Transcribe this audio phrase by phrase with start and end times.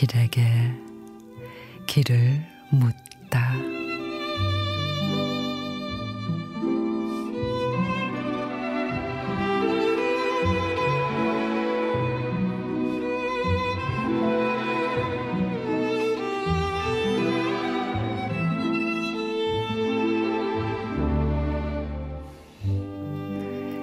[0.00, 0.72] 길에게
[1.86, 3.79] 길을 묻다.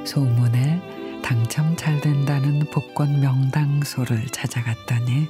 [0.08, 5.28] 소문에 당첨 잘 된다는 복권 명당소를 찾아갔더니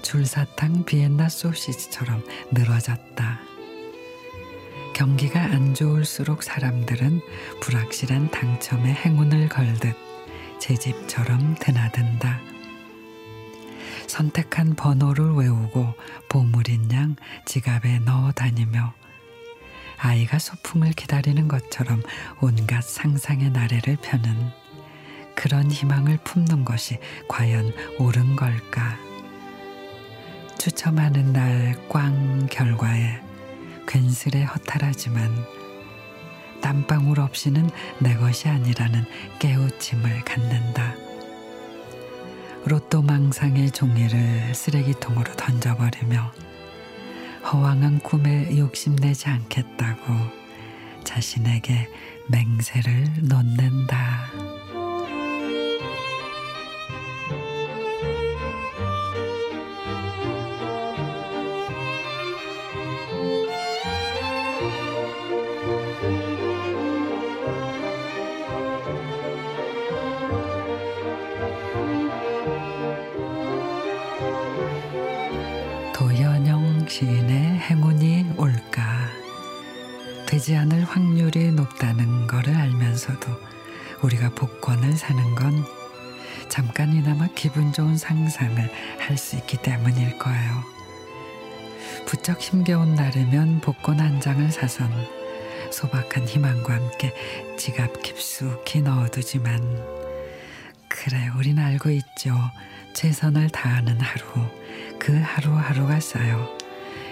[0.00, 3.40] 줄사탕 비엔나 소시지처럼 늘어졌다.
[4.94, 7.20] 경기가 안 좋을수록 사람들은
[7.60, 9.96] 불확실한 당첨에 행운을 걸듯
[10.60, 12.40] 제 집처럼 드나든다.
[14.06, 15.94] 선택한 번호를 외우고
[16.28, 18.94] 보물인 양 지갑에 넣어 다니며
[19.98, 22.02] 아이가 소풍을 기다리는 것처럼
[22.40, 24.50] 온갖 상상의 나래를 펴는
[25.34, 28.96] 그런 희망을 품는 것이 과연 옳은 걸까?
[30.58, 33.20] 추첨하는 날 꽝 결과에
[33.86, 35.30] 괜스레 허탈하지만
[36.60, 39.04] 땀방울 없이는 내 것이 아니라는
[39.38, 40.94] 깨우침을 갖는다.
[42.64, 46.32] 로또 망상의 종이를 쓰레기통으로 던져버리며
[47.44, 50.14] 허황한 꿈에 욕심내지 않겠다고
[51.04, 51.88] 자신에게
[52.28, 54.33] 맹세를 놓는다.
[76.94, 79.08] 시인의 행운이 올까
[80.28, 83.32] 되지 않을 확률이 높다는 것을 알면서도
[84.02, 85.64] 우리가 복권을 사는 건
[86.48, 88.70] 잠깐이나마 기분 좋은 상상을
[89.00, 90.62] 할 수 있기 때문일 거예요.
[92.06, 94.88] 부쩍 힘겨운 날이면 복권 한 장을 사선
[95.72, 97.12] 소박한 희망과 함께
[97.58, 99.60] 지갑 깊숙이 넣어두지만
[100.86, 102.36] 그래 우린 알고 있죠.
[102.92, 104.48] 최선을 다하는 하루
[105.00, 106.62] 그 하루하루가 쌓여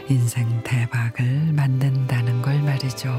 [0.09, 3.11] 인생 대박을 만든다는 걸 말이죠.